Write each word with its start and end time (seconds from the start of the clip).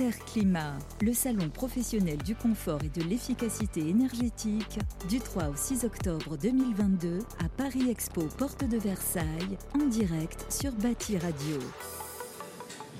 Interclimat, 0.00 0.78
le 1.02 1.12
salon 1.12 1.48
professionnel 1.48 2.18
du 2.18 2.36
confort 2.36 2.78
et 2.84 3.00
de 3.00 3.04
l'efficacité 3.04 3.80
énergétique, 3.80 4.78
du 5.08 5.18
3 5.18 5.48
au 5.48 5.56
6 5.56 5.84
octobre 5.84 6.36
2022 6.40 7.18
à 7.44 7.48
Paris 7.48 7.90
Expo, 7.90 8.22
porte 8.38 8.64
de 8.64 8.78
Versailles, 8.78 9.58
en 9.74 9.86
direct 9.86 10.46
sur 10.50 10.70
Bâti 10.70 11.18
Radio. 11.18 11.58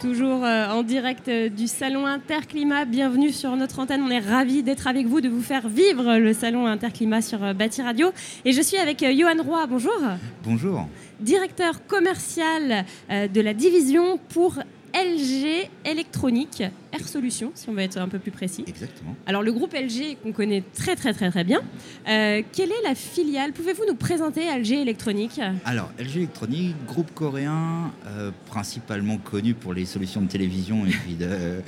Toujours 0.01 0.45
euh, 0.45 0.69
en 0.71 0.83
direct 0.83 1.29
euh, 1.29 1.49
du 1.49 1.69
salon 1.69 2.05
Interclimat. 2.05 2.85
Bienvenue 2.85 3.31
sur 3.33 3.55
notre 3.55 3.79
antenne. 3.79 4.03
On 4.03 4.11
est 4.11 4.19
ravis 4.19 4.65
d'être 4.65 4.89
avec 4.89 5.07
vous, 5.07 5.21
de 5.21 5.29
vous 5.29 5.43
faire 5.43 5.69
vivre 5.69 6.17
le 6.17 6.33
salon 6.33 6.67
Interclimat 6.67 7.23
sur 7.23 7.45
euh, 7.45 7.53
Bâti 7.53 7.81
Radio. 7.81 8.11
Et 8.45 8.51
je 8.53 8.61
suis 8.61 8.77
avec 8.77 9.05
Johan 9.05 9.41
Roy. 9.45 9.67
Bonjour. 9.69 10.01
Bonjour. 10.43 10.89
Directeur 11.21 11.87
commercial 11.87 12.85
de 13.11 13.41
la 13.41 13.55
division 13.55 14.21
pour 14.29 14.55
LG 14.99 15.69
Électronique, 15.85 16.63
Air 16.93 17.07
Solutions, 17.07 17.53
si 17.55 17.69
on 17.69 17.73
veut 17.73 17.81
être 17.83 17.99
un 17.99 18.09
peu 18.09 18.19
plus 18.19 18.33
précis. 18.33 18.65
Exactement. 18.67 19.15
Alors 19.27 19.43
le 19.43 19.53
groupe 19.53 19.73
LG 19.73 20.17
qu'on 20.23 20.33
connaît 20.33 20.65
très 20.75 20.97
très 20.97 21.13
très 21.13 21.31
très 21.31 21.45
bien, 21.45 21.61
euh, 22.09 22.43
quelle 22.53 22.71
est 22.71 22.83
la 22.83 22.97
filiale? 22.97 23.53
Pouvez-vous 23.53 23.85
nous 23.87 23.95
présenter 23.95 24.47
LG 24.51 24.73
Électronique? 24.73 25.41
Alors 25.65 25.91
LG 26.01 26.17
Électronique, 26.17 26.75
groupe 26.87 27.13
coréen, 27.15 27.93
euh, 28.07 28.33
principalement 28.47 29.19
connu 29.19 29.55
pour 29.55 29.73
les 29.73 29.85
solutions 29.85 30.21
de 30.21 30.29
télévision 30.29 30.85
et 30.85 30.91
puis 30.91 31.15
de, 31.15 31.63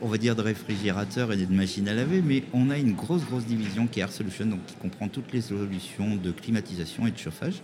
on 0.00 0.08
va 0.08 0.16
dire 0.16 0.34
de 0.34 0.42
réfrigérateurs 0.42 1.32
et 1.32 1.36
de 1.36 1.52
machines 1.52 1.88
à 1.88 1.92
laver, 1.92 2.22
mais 2.22 2.44
on 2.54 2.70
a 2.70 2.78
une 2.78 2.94
grosse 2.94 3.24
grosse 3.26 3.44
division 3.44 3.86
qui 3.88 4.00
est 4.00 4.04
Air 4.04 4.12
Solutions, 4.12 4.46
donc 4.46 4.64
qui 4.64 4.74
comprend 4.76 5.08
toutes 5.08 5.32
les 5.32 5.42
solutions 5.42 6.16
de 6.16 6.30
climatisation 6.32 7.06
et 7.06 7.10
de 7.10 7.18
chauffage 7.18 7.60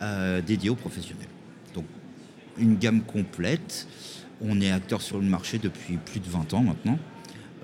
euh, 0.00 0.40
dédiées 0.40 0.70
aux 0.70 0.76
professionnels. 0.76 1.26
Donc 1.74 1.86
une 2.58 2.76
gamme 2.76 3.02
complète. 3.02 3.88
On 4.40 4.60
est 4.60 4.70
acteur 4.70 5.02
sur 5.02 5.18
le 5.18 5.24
marché 5.24 5.58
depuis 5.58 5.96
plus 5.96 6.20
de 6.20 6.28
20 6.28 6.54
ans 6.54 6.62
maintenant. 6.62 6.98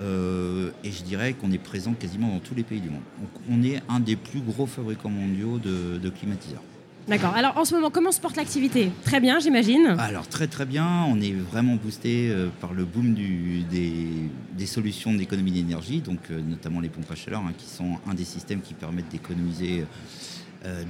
Euh, 0.01 0.71
et 0.83 0.91
je 0.91 1.03
dirais 1.03 1.35
qu'on 1.35 1.53
est 1.53 1.59
présent 1.59 1.93
quasiment 1.93 2.29
dans 2.29 2.41
tous 2.41 2.55
les 2.55 2.65
pays 2.65 2.81
du 2.81 2.91
monde. 2.91 3.03
Donc, 3.21 3.31
on 3.51 3.63
est 3.63 3.81
un 3.89 4.01
des 4.01 4.17
plus 4.17 4.41
gros 4.41 4.67
fabricants 4.67 5.11
mondiaux 5.11 5.59
de, 5.59 6.09
climatiseurs. 6.09 6.63
D'accord. 7.07 7.35
Alors 7.35 7.59
en 7.59 7.67
ce 7.67 7.75
moment, 7.75 7.91
comment 7.91 8.13
se 8.13 8.21
porte 8.21 8.37
l'activité? 8.37 8.91
Très 9.05 9.21
bien, 9.21 9.39
j'imagine. 9.39 9.95
Alors 9.99 10.27
très 10.27 10.47
très 10.47 10.65
bien. 10.65 11.05
On 11.07 11.21
est 11.21 11.33
vraiment 11.33 11.77
boosté 11.77 12.31
euh, 12.31 12.49
par 12.63 12.73
le 12.73 12.87
boom 12.87 13.15
des, 13.15 14.67
solutions 14.67 15.13
d'économie 15.13 15.53
d'énergie, 15.53 16.01
donc 16.01 16.19
euh, 16.31 16.41
notamment 16.41 16.81
les 16.81 16.89
pompes 16.89 17.11
à 17.11 17.15
chaleur, 17.15 17.43
hein, 17.47 17.53
qui 17.59 17.67
sont 17.67 17.99
un 18.09 18.15
des 18.15 18.25
systèmes 18.25 18.63
qui 18.63 18.73
permettent 18.73 19.11
d'économiser 19.11 19.85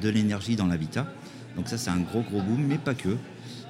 de 0.01 0.09
l'énergie 0.09 0.55
dans 0.55 0.67
l'habitat. 0.67 1.05
Donc 1.57 1.67
ça 1.67 1.79
c'est 1.79 1.91
un 1.91 1.98
gros 1.98 2.21
gros 2.21 2.41
boom, 2.41 2.65
mais 2.65 2.79
pas 2.79 2.95
que. 2.95 3.17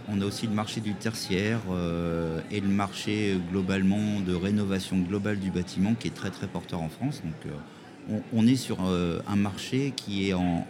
On 0.09 0.21
a 0.21 0.27
aussi 0.27 0.47
le 0.47 0.53
marché 0.53 0.81
du 0.81 0.95
tertiaire 0.95 1.61
euh, 1.71 2.41
et 2.51 2.61
le 2.61 2.69
marché 2.69 3.39
globalement 3.51 4.21
de 4.21 4.35
rénovation 4.35 4.99
globale 4.99 5.39
du 5.39 5.51
bâtiment 5.51 5.95
qui 5.95 6.09
est 6.09 6.15
très 6.15 6.31
très 6.31 6.47
porteur 6.47 6.83
en 6.83 6.91
France. 6.91 7.23
Donc 7.25 7.35
euh, 7.47 8.19
on, 8.35 8.47
est 8.47 8.57
sur 8.57 8.85
euh, 8.85 9.21
un 9.27 9.37
marché 9.37 9.95
qui 9.97 10.29
est 10.29 10.35
en, 10.35 10.67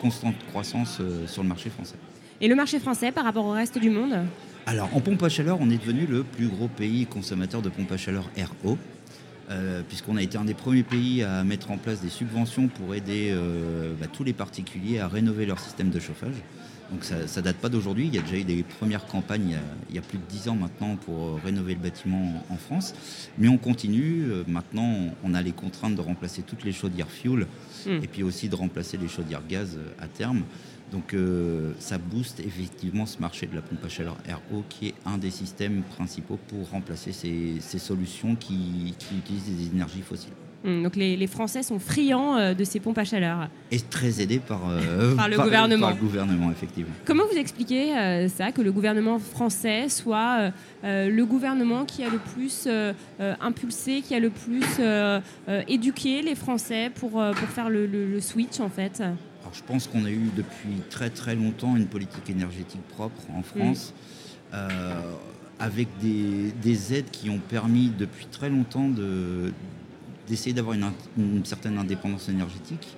constante 0.00 0.34
croissance 0.48 1.00
sur 1.26 1.42
le 1.42 1.48
marché 1.48 1.70
français. 1.70 1.96
Et 2.40 2.48
le 2.48 2.54
marché 2.54 2.80
français 2.80 3.12
par 3.12 3.24
rapport 3.24 3.44
au 3.44 3.52
reste 3.52 3.78
du 3.78 3.90
monde? 3.90 4.14
Alors 4.66 4.88
en 4.96 5.00
pompe 5.00 5.22
à 5.22 5.28
chaleur, 5.28 5.58
on 5.60 5.70
est 5.70 5.76
devenu 5.76 6.06
le 6.06 6.24
plus 6.24 6.48
gros 6.48 6.68
pays 6.68 7.06
consommateur 7.06 7.60
de 7.60 7.68
pompe 7.68 7.92
à 7.92 7.98
chaleur 7.98 8.30
RO. 8.64 8.78
puisqu'on 9.88 10.16
a 10.16 10.22
été 10.22 10.38
un 10.38 10.46
des 10.46 10.54
premiers 10.54 10.82
pays 10.82 11.22
à 11.22 11.44
mettre 11.44 11.70
en 11.70 11.76
place 11.76 12.00
des 12.00 12.08
subventions 12.08 12.68
pour 12.68 12.94
aider 12.94 13.36
bah, 14.00 14.06
tous 14.10 14.24
les 14.24 14.32
particuliers 14.32 15.00
à 15.00 15.06
rénover 15.06 15.44
leur 15.44 15.60
système 15.60 15.90
de 15.90 16.00
chauffage. 16.00 16.36
Donc 16.94 17.02
ça 17.02 17.16
ne 17.16 17.44
date 17.44 17.56
pas 17.56 17.68
d'aujourd'hui, 17.68 18.06
il 18.06 18.14
y 18.14 18.18
a 18.18 18.22
déjà 18.22 18.36
eu 18.36 18.44
des 18.44 18.62
premières 18.62 19.04
campagnes 19.06 19.58
il 19.90 19.96
y 19.96 19.98
a, 19.98 20.00
plus 20.00 20.16
de 20.18 20.22
10 20.28 20.48
ans 20.48 20.54
maintenant 20.54 20.94
pour 20.94 21.24
euh, 21.24 21.40
rénover 21.44 21.74
le 21.74 21.80
bâtiment 21.80 22.44
en 22.50 22.56
France. 22.56 22.94
Mais 23.36 23.48
on 23.48 23.58
continue, 23.58 24.26
euh, 24.30 24.44
maintenant 24.46 25.10
on 25.24 25.34
a 25.34 25.42
les 25.42 25.50
contraintes 25.50 25.96
de 25.96 26.00
remplacer 26.00 26.42
toutes 26.42 26.62
les 26.62 26.70
chaudières 26.70 27.10
fuel 27.10 27.48
hmm. 27.84 27.98
et 28.00 28.06
puis 28.06 28.22
aussi 28.22 28.48
de 28.48 28.54
remplacer 28.54 28.96
les 28.96 29.08
chaudières 29.08 29.42
gaz 29.48 29.76
euh, 29.76 30.04
à 30.04 30.06
terme. 30.06 30.44
Donc 30.92 31.16
ça 31.80 31.98
booste 31.98 32.38
effectivement 32.38 33.04
ce 33.06 33.18
marché 33.18 33.46
de 33.46 33.54
la 33.56 33.62
pompe 33.62 33.84
à 33.84 33.88
chaleur 33.88 34.16
RO 34.52 34.62
qui 34.68 34.88
est 34.88 34.94
un 35.04 35.18
des 35.18 35.30
systèmes 35.30 35.82
principaux 35.96 36.38
pour 36.46 36.70
remplacer 36.70 37.10
ces, 37.10 37.58
solutions 37.78 38.36
qui 38.36 38.94
utilisent 39.10 39.56
des 39.56 39.74
énergies 39.74 40.02
fossiles. 40.02 40.34
Hum, 40.64 40.82
donc 40.82 40.96
les, 40.96 41.26
Français 41.26 41.62
sont 41.62 41.78
friands 41.78 42.36
euh, 42.36 42.54
de 42.54 42.64
ces 42.64 42.80
pompes 42.80 42.96
à 42.96 43.04
chaleur. 43.04 43.48
Et 43.70 43.80
très 43.80 44.22
aidés 44.22 44.38
par, 44.38 44.62
euh, 44.70 45.14
par, 45.16 45.28
le 45.28 45.36
gouvernement. 45.36 45.90
le 45.90 45.96
gouvernement, 45.96 46.50
effectivement. 46.50 46.94
Comment 47.04 47.24
vous 47.30 47.36
expliquez 47.36 47.94
euh, 47.94 48.28
ça, 48.28 48.50
que 48.50 48.62
le 48.62 48.72
gouvernement 48.72 49.18
français 49.18 49.88
soit 49.90 50.52
le 50.82 51.22
gouvernement 51.24 51.84
qui 51.84 52.02
a 52.04 52.08
le 52.08 52.18
plus 52.18 52.68
impulsé, 53.40 54.00
qui 54.00 54.14
a 54.14 54.20
le 54.20 54.30
plus 54.30 54.64
éduqué 55.68 56.22
les 56.22 56.34
Français 56.34 56.90
pour, 56.94 57.10
pour 57.10 57.48
faire 57.48 57.68
le, 57.68 58.20
switch 58.20 58.60
en 58.60 58.68
fait? 58.68 59.00
Alors, 59.00 59.54
Je 59.54 59.62
pense 59.62 59.86
qu'on 59.86 60.04
a 60.04 60.10
eu 60.10 60.30
depuis 60.36 60.80
très 60.90 61.10
très 61.10 61.34
longtemps 61.34 61.76
une 61.76 61.86
politique 61.86 62.28
énergétique 62.30 62.82
propre 62.88 63.22
en 63.34 63.42
France. 63.42 63.92
avec 65.58 65.88
des, 66.00 66.52
des, 66.62 66.94
aides 66.94 67.10
qui 67.10 67.30
ont 67.30 67.38
permis 67.38 67.90
depuis 67.96 68.26
très 68.26 68.50
longtemps 68.50 68.88
de, 68.88 69.52
d'essayer 70.28 70.52
d'avoir 70.52 70.76
une, 71.16 71.44
certaine 71.44 71.78
indépendance 71.78 72.28
énergétique. 72.28 72.96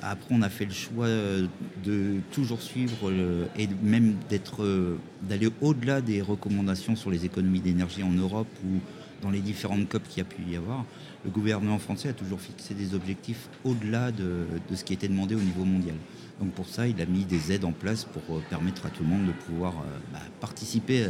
Après, 0.00 0.28
on 0.30 0.42
a 0.42 0.48
fait 0.48 0.64
le 0.64 0.72
choix 0.72 1.08
de 1.08 2.20
toujours 2.30 2.62
suivre 2.62 3.12
et 3.56 3.68
même 3.82 4.14
d'être, 4.28 4.96
d'aller 5.22 5.48
au-delà 5.60 6.00
des 6.00 6.22
recommandations 6.22 6.94
sur 6.94 7.10
les 7.10 7.24
économies 7.24 7.60
d'énergie 7.60 8.04
en 8.04 8.12
Europe 8.12 8.46
ou 8.64 8.78
dans 9.22 9.30
les 9.30 9.40
différentes 9.40 9.88
COP 9.88 10.02
qu'il 10.08 10.18
y 10.18 10.20
a 10.20 10.24
pu 10.24 10.42
y 10.48 10.56
avoir. 10.56 10.84
Le 11.24 11.30
gouvernement 11.30 11.78
français 11.78 12.10
a 12.10 12.12
toujours 12.12 12.40
fixé 12.40 12.74
des 12.74 12.94
objectifs 12.94 13.48
au-delà 13.64 14.12
de, 14.12 14.46
ce 14.72 14.84
qui 14.84 14.92
était 14.92 15.08
demandé 15.08 15.34
au 15.34 15.40
niveau 15.40 15.64
mondial. 15.64 15.96
Donc 16.40 16.52
pour 16.52 16.68
ça, 16.68 16.86
il 16.86 17.00
a 17.00 17.06
mis 17.06 17.24
des 17.24 17.50
aides 17.50 17.64
en 17.64 17.72
place 17.72 18.04
pour 18.04 18.40
permettre 18.42 18.86
à 18.86 18.90
tout 18.90 19.02
le 19.02 19.08
monde 19.08 19.26
de 19.26 19.32
pouvoir 19.32 19.72
euh, 19.72 19.98
bah, 20.12 20.20
participer 20.40 21.06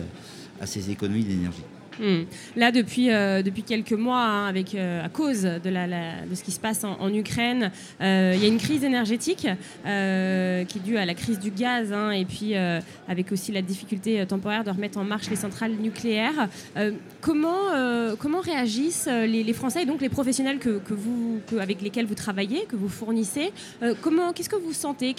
à 0.60 0.66
ces 0.66 0.90
économies 0.90 1.24
d'énergie. 1.24 1.64
Hmm. 2.00 2.22
Là, 2.56 2.70
depuis, 2.70 3.10
euh, 3.10 3.42
depuis 3.42 3.62
quelques 3.62 3.92
mois, 3.92 4.22
hein, 4.22 4.46
avec, 4.46 4.74
euh, 4.74 5.04
à 5.04 5.08
cause 5.08 5.42
de, 5.42 5.70
la, 5.70 5.86
de, 5.86 6.34
ce 6.34 6.42
qui 6.42 6.52
se 6.52 6.60
passe 6.60 6.84
en, 6.84 7.12
Ukraine, 7.12 7.70
euh, 8.00 8.32
il 8.34 8.42
y 8.42 8.44
a 8.44 8.48
une 8.48 8.58
crise 8.58 8.84
énergétique 8.84 9.46
qui 9.84 9.88
est 10.78 10.84
due 10.84 10.96
à 10.98 11.06
la 11.06 11.14
crise 11.14 11.38
du 11.38 11.50
gaz 11.50 11.92
hein, 11.92 12.10
et 12.10 12.24
puis 12.24 12.54
avec 12.54 13.32
aussi 13.32 13.50
la 13.52 13.62
difficulté 13.62 14.24
temporaire 14.26 14.64
de 14.64 14.70
remettre 14.70 14.98
en 14.98 15.04
marche 15.04 15.30
les 15.30 15.36
centrales 15.36 15.72
nucléaires. 15.72 16.48
comment, 17.20 18.16
comment 18.18 18.40
réagissent 18.40 19.08
les, 19.08 19.52
Français 19.52 19.82
et 19.82 19.86
donc 19.86 20.00
les 20.00 20.08
professionnels 20.08 20.58
que, 20.58 20.78
que 20.78 20.94
vous, 20.94 21.40
avec 21.58 21.80
lesquels 21.80 22.06
vous 22.06 22.14
travaillez, 22.14 22.66
que 22.68 22.76
vous 22.76 22.88
fournissez? 22.88 23.52
Qu'est-ce 23.80 24.48
que 24.48 24.56
vous 24.56 24.72
sentez? 24.72 25.14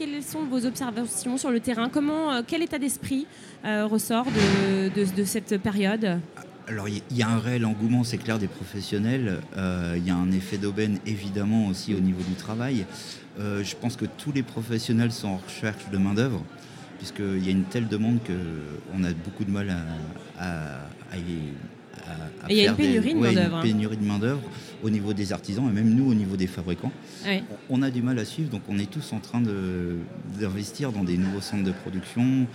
Quelles 0.00 0.22
sont 0.22 0.44
vos 0.44 0.64
observations 0.64 1.36
sur 1.36 1.50
le 1.50 1.60
terrain 1.60 1.90
Comment, 1.90 2.32
euh, 2.32 2.42
Quel 2.46 2.62
état 2.62 2.78
d'esprit 2.78 3.26
euh, 3.66 3.86
ressort 3.86 4.24
de, 4.24 5.24
cette 5.24 5.58
période 5.58 6.20
alors 6.66 6.86
il 6.88 7.02
y 7.10 7.22
a 7.24 7.28
un 7.28 7.38
réel 7.40 7.66
engouement, 7.66 8.04
c'est 8.04 8.16
clair, 8.16 8.38
des 8.38 8.46
professionnels. 8.46 9.40
Euh, 9.56 9.94
il 9.96 10.06
y 10.06 10.10
a 10.10 10.14
un 10.14 10.30
effet 10.30 10.56
d'aubaine 10.56 11.00
évidemment 11.04 11.66
aussi 11.66 11.94
au 11.94 11.98
niveau 11.98 12.22
du 12.22 12.34
travail. 12.34 12.86
je 13.38 13.74
pense 13.74 13.96
que 13.96 14.04
tous 14.04 14.30
les 14.30 14.44
professionnels 14.44 15.10
sont 15.10 15.28
en 15.28 15.36
recherche 15.38 15.90
de 15.90 15.98
main-d'œuvre, 15.98 16.44
puisqu'il 16.98 17.44
y 17.44 17.48
a 17.48 17.50
une 17.50 17.64
telle 17.64 17.88
demande 17.88 18.20
qu'on 18.24 19.02
a 19.02 19.12
beaucoup 19.12 19.44
de 19.44 19.50
mal 19.50 19.68
à, 20.38 20.76
à, 21.12 21.16
il 22.48 22.56
y 22.56 22.66
a 22.66 22.70
une 22.70 22.76
pénurie 22.76 23.14
de 23.14 23.18
main-d'œuvre. 23.18 23.56
Hein. 23.56 23.62
pénurie 23.62 23.96
de 23.96 24.04
main-d'œuvre 24.04 24.42
au 24.82 24.90
niveau 24.90 25.12
des 25.12 25.32
artisans 25.32 25.68
et 25.68 25.72
même 25.72 25.94
nous 25.94 26.10
au 26.10 26.14
niveau 26.14 26.36
des 26.36 26.46
fabricants. 26.46 26.92
On 27.68 27.82
a 27.82 27.90
du 27.90 28.02
mal 28.02 28.18
à 28.18 28.24
suivre, 28.24 28.50
donc 28.50 28.62
on 28.68 28.78
est 28.78 28.90
tous 28.90 29.12
en 29.12 29.20
train 29.20 29.42
d'investir 30.38 30.92
dans 30.92 31.04
des 31.04 31.16
nouveaux 31.16 31.40
centres 31.40 31.64
de 31.64 31.72
production. 31.72 32.46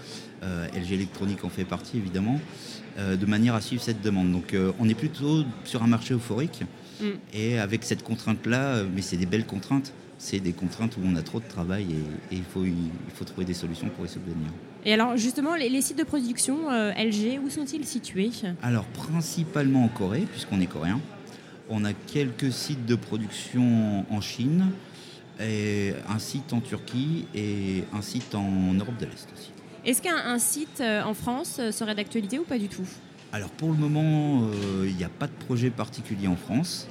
Euh, 0.43 0.67
LG 0.75 0.93
Electronique 0.93 1.43
en 1.43 1.49
fait 1.49 1.63
partie 1.63 1.97
évidemment, 1.97 2.39
euh, 2.99 3.15
de 3.15 3.25
manière 3.25 3.55
à 3.55 3.61
suivre 3.61 3.81
cette 3.81 4.01
demande. 4.01 4.31
Donc 4.31 4.53
euh, 4.53 4.73
on 4.79 4.87
est 4.87 4.93
plutôt 4.93 5.43
sur 5.63 5.81
un 5.81 5.87
marché 5.87 6.13
euphorique 6.13 6.63
mm. 7.01 7.05
et 7.33 7.57
avec 7.57 7.83
cette 7.83 8.03
contrainte-là, 8.03 8.83
mais 8.93 9.01
c'est 9.01 9.17
des 9.17 9.25
belles 9.25 9.45
contraintes 9.45 9.93
c'est 10.17 10.39
des 10.39 10.53
contraintes 10.53 10.97
où 10.97 11.01
on 11.05 11.15
a 11.15 11.21
trop 11.21 11.39
de 11.39 11.47
travail 11.47 11.87
et, 12.31 12.35
il, 12.35 12.43
faut, 12.43 12.63
il 12.63 12.73
faut 13.13 13.25
trouver 13.25 13.45
des 13.45 13.53
solutions 13.53 13.89
pour 13.89 14.05
y 14.05 14.09
subvenir. 14.09 14.47
Et 14.85 14.93
alors 14.93 15.17
justement, 15.17 15.55
les, 15.55 15.81
sites 15.81 15.97
de 15.97 16.03
production 16.03 16.69
euh, 16.69 16.91
LG, 16.91 17.39
où 17.43 17.49
sont-ils 17.49 17.85
situés? 17.85 18.31
Alors 18.61 18.85
principalement 18.85 19.85
en 19.85 19.87
Corée, 19.87 20.27
puisqu'on 20.31 20.61
est 20.61 20.67
coréen. 20.67 21.01
On 21.69 21.83
a 21.83 21.93
quelques 21.93 22.51
sites 22.51 22.85
de 22.85 22.95
production 22.95 24.05
en 24.11 24.21
Chine, 24.21 24.67
et 25.41 25.93
un 26.07 26.19
site 26.19 26.53
en 26.53 26.61
Turquie 26.61 27.25
et 27.33 27.83
un 27.91 28.01
site 28.01 28.35
en 28.35 28.73
Europe 28.73 28.97
de 28.99 29.05
l'Est 29.05 29.27
aussi. 29.35 29.51
Est-ce 29.83 30.01
qu'un 30.01 30.39
site 30.39 30.81
euh, 30.81 31.03
en 31.03 31.13
France 31.13 31.57
euh, 31.59 31.71
serait 31.71 31.95
d'actualité 31.95 32.39
ou 32.39 32.43
pas 32.43 32.57
du 32.57 32.69
tout? 32.69 32.85
Alors 33.33 33.49
pour 33.49 33.71
le 33.71 33.77
moment, 33.77 34.47
il 34.83 34.95
n'y 34.95 35.03
a 35.03 35.09
pas 35.09 35.27
de 35.27 35.33
projet 35.33 35.69
particulier 35.69 36.27
en 36.27 36.37
France. 36.37 36.87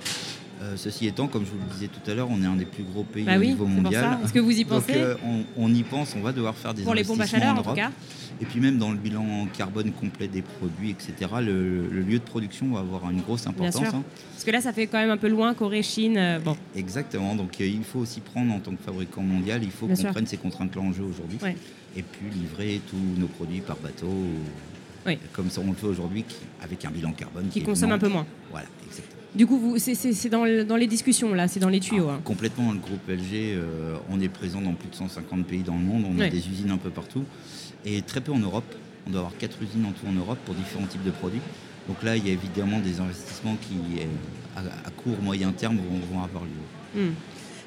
Euh, 0.62 0.76
ceci 0.76 1.06
étant, 1.06 1.26
comme 1.26 1.44
je 1.44 1.50
vous 1.50 1.58
le 1.58 1.72
disais 1.74 1.88
tout 1.88 2.10
à 2.10 2.14
l'heure, 2.14 2.28
on 2.30 2.40
est 2.42 2.46
un 2.46 2.56
des 2.56 2.64
plus 2.64 2.84
gros 2.84 3.02
pays 3.04 3.24
Bah 3.24 3.36
au 3.36 3.40
niveau 3.40 3.66
mondial. 3.66 4.18
Est-ce 4.24 4.32
que 4.32 4.38
vous 4.38 4.50
y 4.52 4.64
Donc, 4.64 4.86
pensez 4.86 4.96
euh, 4.96 5.14
on, 5.26 5.44
on 5.56 5.74
y 5.74 5.82
pense, 5.82 6.14
on 6.16 6.20
va 6.22 6.32
devoir 6.32 6.54
faire 6.54 6.72
des 6.74 6.82
Pour 6.82 6.94
les 6.94 7.04
pompes 7.04 7.20
à 7.20 7.26
chaleur, 7.26 7.58
en 7.58 7.62
tout 7.62 7.72
cas 7.74 7.90
Et 8.40 8.46
puis 8.46 8.60
même 8.60 8.78
dans 8.78 8.90
le 8.92 8.96
bilan 8.96 9.46
carbone 9.56 9.90
complet 9.92 10.28
des 10.28 10.42
produits, 10.42 10.90
etc., 10.90 11.12
le, 11.40 11.88
le 11.88 12.00
lieu 12.02 12.18
de 12.18 12.24
production 12.24 12.68
va 12.72 12.80
avoir 12.80 13.10
une 13.10 13.20
grosse 13.20 13.46
importance. 13.46 13.84
sûr. 13.84 13.94
hein. 13.94 14.04
Parce 14.32 14.44
que 14.44 14.50
là, 14.52 14.60
ça 14.60 14.72
fait 14.72 14.86
quand 14.86 14.98
même 14.98 15.10
un 15.10 15.16
peu 15.16 15.28
loin, 15.28 15.54
Corée, 15.54 15.82
Chine. 15.82 16.16
euh, 16.16 16.38
bon, 16.38 16.56
Exactement. 16.76 17.34
Donc 17.34 17.58
il 17.60 17.82
faut 17.84 17.98
aussi 18.00 18.20
prendre 18.20 18.52
en 18.54 18.60
tant 18.60 18.70
que 18.74 18.82
fabricant 18.82 19.22
mondial, 19.22 19.62
il 19.62 19.70
faut 19.70 19.86
qu'on 19.86 19.94
prenne 20.12 20.26
ces 20.26 20.36
contraintes-là 20.36 20.82
en 20.82 20.92
jeu 20.92 21.02
aujourd'hui. 21.04 21.38
Ouais. 21.42 21.56
Et 21.96 22.02
puis 22.02 22.30
livrer 22.30 22.80
tous 22.88 23.20
nos 23.20 23.26
produits 23.28 23.60
par 23.60 23.76
bateau, 23.76 24.08
Oui. 25.06 25.18
comme 25.32 25.50
ça 25.50 25.60
on 25.64 25.68
le 25.70 25.74
fait 25.76 25.86
aujourd'hui, 25.86 26.22
qui- 26.22 26.36
avec 26.62 26.84
un 26.84 26.90
bilan 26.90 27.12
carbone 27.12 27.48
qui 27.50 27.58
est 27.58 27.62
consomment 27.62 27.92
un 27.92 27.98
peu 27.98 28.08
moins. 28.08 28.26
Voilà, 28.50 28.66
exactement. 28.86 29.20
Du 29.34 29.46
coup, 29.46 29.58
vous- 29.58 29.78
c'est- 29.78 30.28
dans, 30.28 30.44
le- 30.44 30.64
dans 30.64 30.76
les 30.76 30.86
discussions, 30.86 31.34
là, 31.34 31.48
c'est 31.48 31.58
dans 31.58 31.68
les 31.68 31.80
tuyaux. 31.80 32.06
Ah, 32.08 32.14
hein. 32.14 32.20
Complètement, 32.24 32.70
le 32.72 32.78
groupe 32.78 33.08
LG, 33.08 33.54
euh, 33.54 33.96
on 34.08 34.20
est 34.20 34.28
présent 34.28 34.60
dans 34.60 34.74
plus 34.74 34.88
de 34.88 34.94
150 34.94 35.44
pays 35.46 35.62
dans 35.62 35.74
le 35.74 35.80
monde, 35.80 36.04
on 36.08 36.16
Ouais. 36.18 36.26
a 36.26 36.30
des 36.30 36.48
usines 36.48 36.70
un 36.70 36.76
peu 36.78 36.90
partout, 36.90 37.24
et 37.84 38.00
très 38.02 38.20
peu 38.20 38.30
en 38.32 38.38
Europe. 38.38 38.64
On 39.06 39.10
doit 39.10 39.20
avoir 39.20 39.36
quatre 39.36 39.60
usines 39.60 39.84
en 39.86 39.90
tout 39.92 40.06
en 40.08 40.12
Europe 40.12 40.38
pour 40.46 40.54
différents 40.54 40.86
types 40.86 41.02
de 41.04 41.10
produits. 41.10 41.40
Donc 41.88 42.02
là, 42.02 42.16
il 42.16 42.24
y 42.26 42.30
a 42.30 42.32
évidemment 42.32 42.78
des 42.78 43.00
investissements 43.00 43.56
qui, 43.60 44.00
euh, 44.00 44.04
à, 44.56 44.60
à 44.88 44.90
court, 44.90 45.20
moyen 45.20 45.50
terme, 45.52 45.76
vont, 45.76 45.98
vont 46.16 46.22
avoir 46.24 46.44
lieu. 46.44 47.00
Hmm. 47.02 47.12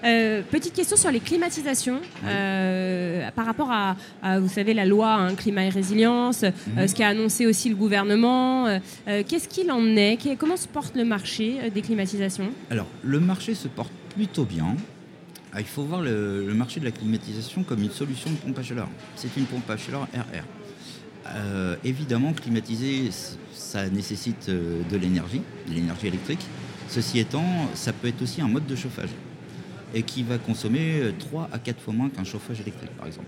Euh, 0.03 0.41
petite 0.51 0.73
question 0.73 0.95
sur 0.95 1.09
les 1.11 1.19
climatisations 1.19 1.99
euh, 2.25 3.29
par 3.35 3.45
rapport 3.45 3.71
à, 3.71 3.95
à, 4.21 4.39
vous 4.39 4.47
savez, 4.47 4.73
la 4.75 4.85
loi 4.85 5.11
hein, 5.13 5.33
climat 5.35 5.63
et 5.65 5.69
résilience, 5.69 6.43
Mhm. 6.43 6.53
euh, 6.77 6.87
ce 6.87 6.93
qu'a 6.95 7.07
annoncé 7.07 7.45
aussi 7.47 7.69
le 7.69 7.75
gouvernement. 7.75 8.67
euh, 8.67 9.23
Qu'est-ce 9.27 9.47
qu'il 9.47 9.71
en 9.71 9.83
est? 9.95 10.17
Comment 10.37 10.55
se 10.57 10.67
porte 10.67 10.95
le 10.95 11.03
marché 11.03 11.71
des 11.73 11.81
climatisations? 11.81 12.49
Alors, 12.69 12.85
le 13.03 13.19
marché 13.19 13.55
se 13.55 13.67
porte 13.67 13.91
plutôt 14.15 14.45
bien. 14.45 14.75
Ah, 15.53 15.61
il 15.61 15.65
faut 15.65 15.83
voir 15.83 16.01
le, 16.01 16.45
le 16.45 16.53
marché 16.53 16.79
de 16.79 16.85
la 16.85 16.91
climatisation 16.91 17.63
comme 17.63 17.81
une 17.81 17.89
solution 17.91 18.29
de 18.29 18.35
pompe 18.35 18.59
à 18.59 18.63
chaleur. 18.63 18.87
C'est 19.15 19.35
une 19.37 19.45
pompe 19.45 19.67
à 19.69 19.77
chaleur 19.77 20.03
RR. 20.13 20.43
Évidemment, 21.83 22.31
climatiser, 22.33 23.09
ça 23.53 23.89
nécessite 23.89 24.49
de 24.49 24.97
l'énergie, 24.97 25.41
de 25.67 25.73
l'énergie 25.73 26.07
électrique. 26.07 26.39
Ceci 26.87 27.19
étant, 27.19 27.43
ça 27.73 27.91
peut 27.91 28.07
être 28.07 28.21
aussi 28.21 28.41
un 28.41 28.47
mode 28.47 28.65
de 28.65 28.75
chauffage 28.75 29.09
et 29.93 30.03
qui 30.03 30.23
va 30.23 30.37
consommer 30.37 31.13
3 31.19 31.49
à 31.51 31.59
4 31.59 31.79
fois 31.79 31.93
moins 31.93 32.09
qu'un 32.09 32.23
chauffage 32.23 32.61
électrique, 32.61 32.91
par 32.97 33.07
exemple. 33.07 33.27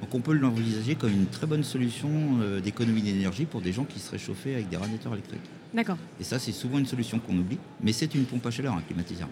Donc 0.00 0.14
on 0.14 0.20
peut 0.20 0.32
l'envisager 0.32 0.94
comme 0.94 1.12
une 1.12 1.26
très 1.26 1.46
bonne 1.46 1.62
solution 1.62 2.08
euh, 2.40 2.60
d'économie 2.60 3.02
d'énergie 3.02 3.44
pour 3.44 3.60
des 3.60 3.72
gens 3.72 3.84
qui 3.84 3.98
seraient 3.98 4.18
chauffés 4.18 4.54
avec 4.54 4.68
des 4.68 4.76
radiateurs 4.76 5.12
électriques. 5.12 5.40
D'accord. 5.74 5.98
Et 6.18 6.24
ça, 6.24 6.38
c'est 6.38 6.52
souvent 6.52 6.78
une 6.78 6.86
solution 6.86 7.18
qu'on 7.18 7.36
oublie, 7.36 7.58
mais 7.82 7.92
c'est 7.92 8.14
une 8.14 8.24
pompe 8.24 8.46
à 8.46 8.50
chaleur, 8.50 8.74
un 8.74 8.80
climatiseur. 8.80 9.28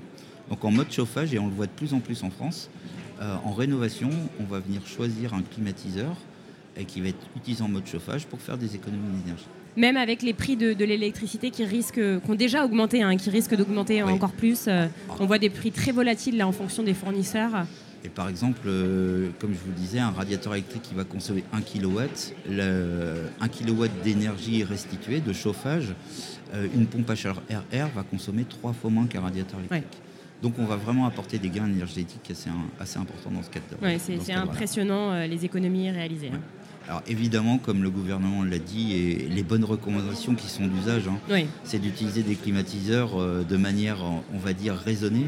Donc 0.51 0.65
en 0.65 0.71
mode 0.71 0.91
chauffage, 0.93 1.35
et 1.35 1.39
on 1.39 1.47
le 1.47 1.55
voit 1.55 1.67
de 1.67 1.73
plus 1.73 1.95
en 1.95 2.01
plus 2.01 2.23
en 2.23 2.31
France, 2.31 2.71
euh, 3.21 3.37
en 3.45 3.53
rénovation, 3.53 4.11
on 4.41 4.45
va 4.45 4.61
venir 4.61 4.87
choisir 4.87 5.35
un 5.35 5.43
climatiseur 5.43 6.17
et 6.79 6.85
qui 6.85 7.01
va 7.01 7.09
être 7.09 7.27
utilisé 7.37 7.63
en 7.63 7.69
mode 7.69 7.87
chauffage 7.87 8.27
pour 8.27 8.41
faire 8.41 8.57
des 8.57 8.75
économies 8.75 9.21
d'énergie. 9.23 9.47
Même 9.77 9.97
avec 9.97 10.23
les 10.23 10.33
prix 10.33 10.57
de, 10.57 10.73
de 10.73 10.85
l'électricité 10.85 11.51
qui 11.51 11.65
risquent, 11.65 11.95
qui 12.21 12.31
ont 12.31 12.35
déjà 12.35 12.65
augmenté, 12.65 13.03
hein, 13.03 13.17
qui 13.17 13.31
risquent 13.31 13.55
d'augmenter 13.57 14.03
Oui. 14.03 14.11
encore 14.13 14.33
plus. 14.33 14.65
euh, 14.69 14.87
on 15.21 15.27
voit 15.27 15.39
des 15.39 15.51
prix 15.51 15.71
très 15.73 15.93
volatiles 15.93 16.37
là 16.37 16.47
en 16.49 16.53
fonction 16.53 16.83
des 16.83 16.95
fournisseurs. 16.95 17.67
Et 18.05 18.09
par 18.09 18.29
exemple, 18.29 18.61
euh, 18.67 19.29
comme 19.41 19.53
je 19.53 19.59
vous 19.59 19.71
le 19.71 19.75
disais, 19.77 19.99
un 19.99 20.11
radiateur 20.11 20.55
électrique 20.55 20.83
qui 20.83 20.95
va 20.95 21.03
consommer 21.05 21.43
1 21.53 21.61
kW, 21.63 22.01
le, 22.49 23.15
1 23.41 23.49
kW 23.49 23.87
d'énergie 24.05 24.63
restituée, 24.65 25.21
de 25.21 25.33
chauffage, 25.33 25.95
euh, 26.55 26.67
une 26.75 26.87
pompe 26.87 27.11
à 27.11 27.15
chaleur 27.17 27.43
RR 27.51 27.89
va 27.95 28.03
consommer 28.05 28.45
3 28.45 28.73
fois 28.73 28.91
moins 28.91 29.07
qu'un 29.07 29.21
radiateur 29.21 29.59
électrique. 29.59 30.01
Donc 30.43 30.55
on 30.61 30.65
va 30.65 30.77
vraiment 30.77 31.07
apporter 31.07 31.39
des 31.41 31.49
gains 31.51 31.67
énergétiques 31.67 32.31
assez, 32.31 32.49
assez 32.79 32.99
importants 32.99 33.33
dans 33.33 33.43
ce 33.43 33.51
cadre. 33.51 33.67
Ouais, 33.83 33.99
c'est 33.99 34.19
ce 34.21 34.31
impressionnant 34.33 35.11
euh, 35.13 35.27
les 35.27 35.45
économies 35.45 35.91
réalisées. 35.91 36.31
hein. 36.33 36.41
Alors 36.89 37.03
évidemment, 37.07 37.59
comme 37.59 37.83
le 37.83 37.91
gouvernement 37.91 38.43
l'a 38.45 38.59
dit, 38.59 38.95
et 38.95 39.29
les 39.29 39.43
bonnes 39.43 39.65
recommandations 39.65 40.35
qui 40.35 40.49
sont 40.49 40.67
d'usage, 40.67 41.07
hein, 41.07 41.19
Oui. 41.31 41.47
c'est 41.63 41.79
d'utiliser 41.79 42.23
des 42.23 42.35
climatiseurs 42.35 43.21
euh, 43.21 43.45
de 43.47 43.57
manière, 43.59 43.99
on 44.33 44.39
va 44.39 44.55
dire, 44.55 44.75
raisonnée. 44.75 45.27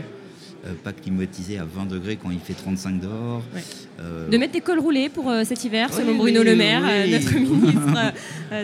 Euh, 0.67 0.73
pas 0.85 0.93
climatisé 0.93 1.57
à 1.57 1.65
20 1.65 1.87
degrés 1.87 2.19
quand 2.23 2.31
il 2.31 2.39
fait 2.39 2.53
35 2.53 3.01
dehors. 3.01 3.43
Ouais. 3.55 3.63
Euh, 4.01 4.29
De 4.29 4.37
mettre 4.37 4.53
des 4.53 4.61
cols 4.61 4.79
roulés 4.79 5.09
pour 5.09 5.31
euh, 5.31 5.43
cet 5.43 5.65
hiver, 5.65 5.91
selon 5.91 6.13
oui, 6.13 6.19
Bruno 6.19 6.43
Le 6.43 6.55
Maire, 6.55 6.83
oui. 7.07 7.13
notre 7.13 7.33
ministre 7.39 8.13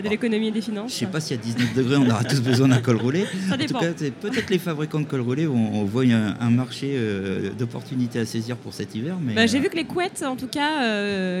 de 0.03 0.07
l'économie 0.07 0.49
et 0.49 0.51
des 0.51 0.61
finances. 0.61 0.93
Je 0.93 0.97
sais 0.99 1.05
pas 1.07 1.19
si 1.19 1.33
à 1.33 1.37
19 1.37 1.73
degrés 1.73 1.95
on 1.97 2.07
aura 2.07 2.23
tous 2.23 2.39
besoin 2.39 2.67
d'un 2.67 2.81
col 2.81 2.97
roulé. 2.97 3.25
Ça 3.49 3.55
En 3.55 3.57
dépend. 3.57 3.79
tout 3.79 3.85
cas, 3.85 3.91
peut-être 4.21 4.49
les 4.51 4.59
fabricants 4.59 4.99
de 4.99 5.05
col 5.05 5.21
roulé, 5.21 5.47
on, 5.47 5.81
on 5.81 5.85
voit 5.85 6.03
un, 6.03 6.35
un 6.39 6.49
marché 6.51 6.95
d'opportunités 7.57 8.19
à 8.19 8.25
saisir 8.27 8.57
pour 8.57 8.73
cet 8.75 8.93
hiver. 8.93 9.15
Mais 9.19 9.33
Bah, 9.33 9.47
J'ai 9.47 9.59
vu 9.59 9.69
que 9.69 9.75
les 9.75 9.85
couettes, 9.85 10.23
en 10.23 10.35
tout 10.35 10.47
cas, 10.47 10.81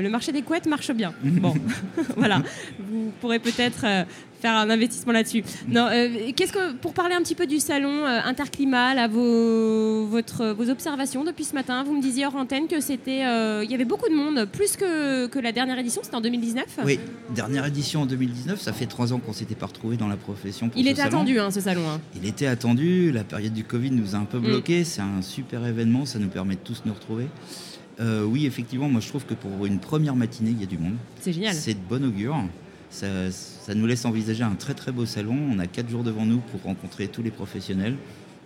le 0.01 0.09
marché 0.09 0.31
des 0.31 0.41
couettes 0.41 0.65
marche 0.65 0.91
bien. 0.91 1.13
Bon, 1.23 1.53
voilà. 2.17 2.41
Vous 2.79 3.11
pourrez 3.21 3.37
peut-être 3.37 3.85
faire 4.41 4.53
un 4.55 4.69
investissement 4.69 5.13
là-dessus. 5.13 5.43
Non, 5.67 5.87
euh, 5.91 6.31
qu'est-ce 6.35 6.53
que 6.53 6.73
pour 6.73 6.93
parler 6.93 7.15
un 7.15 7.21
petit 7.21 7.35
peu 7.35 7.47
du 7.47 7.59
salon 7.59 8.05
euh, 8.05 8.19
Interclimat, 8.25 8.93
là, 8.93 9.07
vos, 9.07 10.05
votre, 10.05 10.47
vos 10.53 10.69
observations 10.69 11.23
depuis 11.23 11.43
ce 11.43 11.53
matin, 11.55 11.83
vous 11.83 11.95
me 11.95 12.01
disiez 12.01 12.25
hors 12.25 12.35
antenne 12.35 12.67
que 12.67 12.79
c'était, 12.79 13.25
euh, 13.25 13.63
il 13.63 13.71
y 13.71 13.73
avait 13.73 13.85
beaucoup 13.85 14.09
de 14.09 14.15
monde, 14.15 14.45
plus 14.45 14.75
que, 14.77 15.27
que 15.27 15.39
la 15.39 15.51
dernière 15.51 15.77
édition, 15.79 16.01
c'était 16.03 16.15
en 16.15 16.21
2019. 16.21 16.65
Oui, 16.85 16.99
dernière 17.33 17.65
édition 17.65 18.01
en 18.03 18.05
2019, 18.05 18.61
ça 18.61 18.73
fait 18.73 18.85
trois 18.85 19.11
ans 19.13 19.19
qu'on 19.19 19.33
s'était 19.33 19.55
pas 19.55 19.65
retrouvés 19.67 19.97
dans 19.97 20.07
la 20.07 20.17
profession. 20.17 20.69
Pour 20.69 20.77
Il 20.79 20.85
ce 20.85 20.91
était 20.91 21.01
salon. 21.01 21.17
attendu, 21.17 21.39
hein, 21.39 21.51
ce 21.51 21.61
salon. 21.61 21.81
hein. 21.89 21.99
Il 22.21 22.27
était 22.27 22.47
attendu, 22.47 23.11
la 23.11 23.23
période 23.23 23.53
du 23.53 23.63
Covid 23.63 23.91
nous 23.91 24.13
a 24.15 24.19
un 24.19 24.21
Mm. 24.23 24.27
peu 24.27 24.39
bloqués, 24.39 24.83
c'est 24.83 25.01
un 25.01 25.21
super 25.21 25.65
événement, 25.65 26.05
ça 26.05 26.19
nous 26.19 26.27
permet 26.29 26.55
de 26.55 26.59
tous 26.63 26.83
nous 26.85 26.93
retrouver. 26.93 27.27
Euh, 27.99 28.23
oui, 28.23 28.45
effectivement, 28.45 28.87
moi 28.89 29.01
je 29.01 29.07
trouve 29.09 29.25
que 29.25 29.33
pour 29.33 29.65
une 29.65 29.79
première 29.79 30.15
matinée, 30.15 30.51
il 30.51 30.59
y 30.59 30.63
a 30.63 30.67
du 30.67 30.77
monde. 30.77 30.95
C'est 31.19 31.33
génial. 31.33 31.55
C'est 31.55 31.73
de 31.73 31.79
bon 31.89 32.03
augure. 32.05 32.35
Ça, 32.89 33.73
nous 33.75 33.85
laisse 33.85 34.05
envisager 34.05 34.43
un 34.43 34.55
très 34.55 34.73
très 34.73 34.91
beau 34.91 35.05
salon. 35.05 35.37
On 35.51 35.59
a 35.59 35.67
quatre 35.67 35.89
jours 35.89 36.03
devant 36.03 36.25
nous 36.25 36.39
pour 36.39 36.63
rencontrer 36.63 37.07
tous 37.07 37.21
les 37.21 37.31
professionnels. 37.31 37.95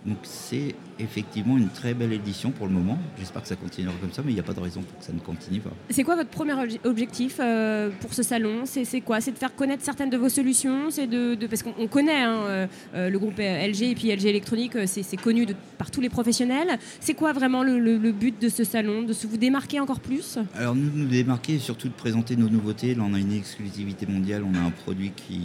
Donc 0.04 0.18
c'est 0.24 0.74
effectivement 0.98 1.56
une 1.56 1.68
très 1.68 1.94
belle 1.94 2.12
édition 2.12 2.50
pour 2.50 2.66
le 2.66 2.72
moment. 2.72 2.98
J'espère 3.18 3.42
que 3.42 3.48
ça 3.48 3.54
continuera 3.56 3.94
comme 4.00 4.12
ça, 4.12 4.22
mais 4.24 4.32
il 4.32 4.34
n'y 4.34 4.40
a 4.40 4.44
pas 4.44 4.52
de 4.52 4.58
raison 4.60 4.82
pour 4.82 4.98
que 4.98 5.04
ça 5.04 5.12
ne 5.12 5.20
continue 5.20 5.60
pas. 5.60 5.70
C'est 5.90 6.02
quoi 6.02 6.16
votre 6.16 6.28
premier 6.30 6.54
obje- 6.54 6.80
objectif 6.84 7.36
euh, 7.40 7.88
pour 8.00 8.12
ce 8.12 8.22
salon? 8.24 8.62
C'est 8.64 9.00
quoi? 9.00 9.20
C'est 9.20 9.30
de 9.32 9.38
faire 9.38 9.54
connaître 9.54 9.84
certaines 9.84 10.10
de 10.10 10.16
vos 10.16 10.28
solutions? 10.28 10.90
C'est 10.90 11.06
de, 11.06 11.34
de- 11.36 11.46
parce 11.46 11.62
qu'on 11.62 11.74
on 11.78 11.86
connaît 11.86 12.22
hein, 12.22 12.34
euh, 12.46 12.66
euh, 12.94 13.10
le 13.10 13.18
groupe 13.18 13.38
LG 13.38 13.82
et 13.82 13.94
puis 13.94 14.10
LG 14.12 14.26
Électronique, 14.26 14.72
c'est 14.86 15.16
connu 15.16 15.46
de- 15.46 15.54
par 15.78 15.90
tous 15.92 16.00
les 16.00 16.08
professionnels. 16.08 16.78
C'est 17.00 17.14
quoi 17.14 17.32
vraiment 17.32 17.62
le, 17.62 17.78
le- 17.78 17.98
le 17.98 18.10
but 18.12 18.40
de 18.42 18.48
ce 18.48 18.64
salon? 18.64 19.02
De 19.02 19.12
se 19.12 19.26
vous 19.28 19.36
démarquer 19.36 19.78
encore 19.78 20.00
plus? 20.00 20.38
Alors 20.56 20.74
nous 20.74 20.90
nous 20.94 21.06
démarquer 21.06 21.54
et 21.54 21.58
surtout 21.60 21.88
de 21.88 21.94
présenter 21.94 22.34
nos 22.34 22.48
nouveautés. 22.48 22.94
Là 22.96 23.04
on 23.06 23.14
a 23.14 23.18
une 23.20 23.32
exclusivité 23.32 24.06
mondiale, 24.06 24.42
on 24.44 24.54
a 24.56 24.60
un 24.60 24.70
produit 24.70 25.12
qui, 25.14 25.40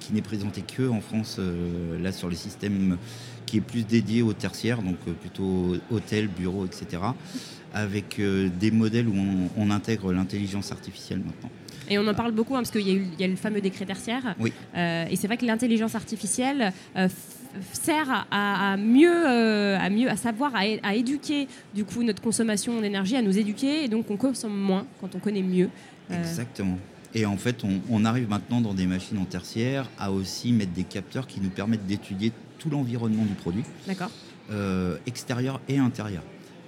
qui 0.00 0.12
n'est 0.12 0.20
présenté 0.22 0.62
que 0.62 0.88
en 0.88 1.00
France, 1.00 1.36
euh, 1.38 1.96
là 2.02 2.10
sur 2.12 2.28
les 2.28 2.36
systèmes 2.36 2.96
qui 3.50 3.56
est 3.56 3.60
plus 3.72 3.82
dédié 3.84 4.22
au 4.22 4.32
tertiaire, 4.32 4.80
donc 4.80 4.96
euh, 5.08 5.12
plutôt 5.12 5.74
hôtel, 5.90 6.28
bureau, 6.28 6.64
etc. 6.64 7.02
Avec 7.74 8.18
euh, 8.20 8.48
des 8.60 8.70
modèles 8.70 9.08
où 9.08 9.14
on, 9.16 9.48
on 9.56 9.70
intègre 9.70 10.12
l'intelligence 10.12 10.70
artificielle 10.70 11.18
maintenant. 11.18 11.50
Et 11.88 11.98
on 11.98 12.06
en 12.06 12.14
parle 12.14 12.30
beaucoup 12.30 12.54
hein, 12.54 12.58
parce 12.60 12.70
qu'il 12.70 12.86
y, 12.86 12.90
a 12.90 12.94
eu- 12.94 13.08
il 13.14 13.20
y 13.20 13.24
a 13.24 13.26
le 13.26 13.34
fameux 13.34 13.60
décret 13.60 13.84
tertiaire. 13.86 14.36
Oui. 14.38 14.52
Euh, 14.76 15.06
et 15.10 15.16
c'est 15.16 15.26
vrai 15.26 15.36
que 15.36 15.44
l'intelligence 15.44 15.96
artificielle 15.96 16.72
euh, 16.96 17.08
sert 17.72 18.26
à, 18.30 18.72
à 18.72 18.76
mieux, 18.76 19.12
euh, 19.26 19.76
à 19.78 19.90
mieux, 19.90 20.08
à 20.08 20.16
savoir, 20.16 20.52
à, 20.54 20.94
éduquer 20.94 21.48
du 21.74 21.84
coup 21.84 22.04
notre 22.04 22.22
consommation 22.22 22.80
d'énergie, 22.80 23.16
à 23.16 23.22
nous 23.22 23.36
éduquer, 23.36 23.84
et 23.84 23.88
donc 23.88 24.08
on 24.10 24.16
consomme 24.16 24.56
moins 24.56 24.86
quand 25.00 25.16
on 25.16 25.18
connaît 25.18 25.42
mieux. 25.42 25.68
Exactement. 26.12 26.78
Et 27.14 27.26
en 27.26 27.36
fait, 27.36 27.64
on, 27.64 27.80
on 27.90 28.04
arrive 28.04 28.28
maintenant 28.28 28.60
dans 28.60 28.74
des 28.74 28.86
machines 28.86 29.18
en 29.18 29.24
tertiaire 29.24 29.90
à 29.98 30.12
aussi 30.12 30.52
mettre 30.52 30.70
des 30.72 30.84
capteurs 30.84 31.26
qui 31.26 31.40
nous 31.40 31.50
permettent 31.50 31.86
d'étudier 31.86 32.30
tout 32.60 32.70
l'environnement 32.70 33.24
du 33.24 33.34
produit, 33.34 33.64
D'accord. 33.88 34.10
euh, 34.52 34.96
extérieur 35.06 35.60
et 35.68 35.78
intérieur. 35.78 36.22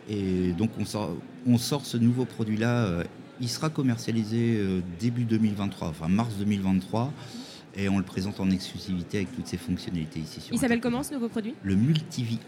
Et 0.08 0.50
donc 0.58 0.70
on 0.80 0.84
sort, 0.84 1.16
on 1.46 1.58
sort 1.58 1.86
ce 1.86 1.96
nouveau 1.96 2.24
produit-là, 2.24 2.86
euh, 2.86 3.04
il 3.40 3.48
sera 3.48 3.70
commercialisé 3.70 4.56
euh, 4.58 4.80
début 4.98 5.24
2023, 5.24 5.88
enfin 5.88 6.08
mars 6.08 6.34
2023, 6.38 7.12
et 7.76 7.88
on 7.88 7.98
le 7.98 8.04
présente 8.04 8.40
en 8.40 8.50
exclusivité 8.50 9.18
avec 9.18 9.34
toutes 9.34 9.46
ses 9.46 9.56
fonctionnalités 9.58 10.20
ici 10.20 10.40
sur 10.40 10.54
Il 10.54 10.58
s'appelle 10.58 10.80
comment 10.80 11.02
ce 11.02 11.14
nouveau 11.14 11.28
produit? 11.28 11.54
Le 11.62 11.76
Multivi. 11.76 12.38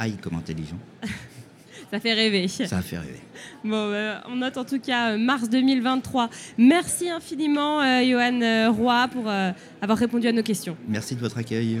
Eye 0.00 0.16
comme 0.22 0.34
intelligent, 0.34 0.78
Ça 1.90 2.00
fait 2.00 2.12
rêver. 2.12 2.46
ça 2.48 2.82
fait 2.82 2.98
rêver. 2.98 3.20
Bon, 3.64 3.72
euh, 3.74 4.14
on 4.28 4.36
note 4.36 4.58
en 4.58 4.64
tout 4.64 4.78
cas 4.78 5.12
euh, 5.12 5.18
mars 5.18 5.48
2023. 5.48 6.28
Merci 6.58 7.08
infiniment, 7.08 7.80
euh, 7.80 8.02
Johan 8.04 8.72
Roy, 8.72 9.08
pour 9.08 9.26
avoir 9.80 9.98
répondu 9.98 10.26
à 10.28 10.32
nos 10.32 10.42
questions. 10.42 10.76
Merci 10.86 11.14
de 11.14 11.20
votre 11.20 11.38
accueil. 11.38 11.80